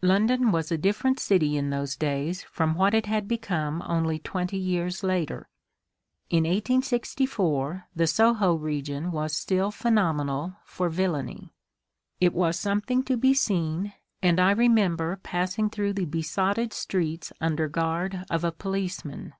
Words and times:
London 0.00 0.52
was 0.52 0.72
a 0.72 0.78
different 0.78 1.20
city 1.20 1.54
in 1.54 1.68
those 1.68 1.94
days 1.94 2.44
from 2.44 2.74
what 2.76 2.94
it 2.94 3.04
had 3.04 3.28
become 3.28 3.82
only 3.84 4.18
twenty 4.18 4.56
years 4.56 5.02
later. 5.04 5.50
In 6.30 6.44
1864 6.44 7.88
the 7.94 8.06
Soho 8.06 8.54
region 8.54 9.12
was 9.12 9.36
still 9.36 9.70
phenomenal 9.70 10.56
for 10.64 10.88
villainy. 10.88 11.52
It 12.22 12.32
was 12.32 12.58
something 12.58 13.02
to 13.02 13.18
be 13.18 13.34
seen, 13.34 13.92
and 14.22 14.40
I 14.40 14.52
remember 14.52 15.16
passing 15.16 15.68
through 15.68 15.92
the 15.92 16.06
besotted 16.06 16.72
streets 16.72 17.30
under 17.38 17.68
guard 17.68 18.24
of 18.30 18.44
a 18.44 18.52
policeman. 18.52 19.34